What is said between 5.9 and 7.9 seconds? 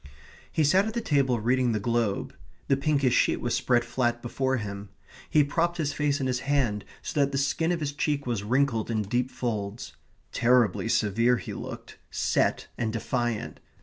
face in his hand, so that the skin of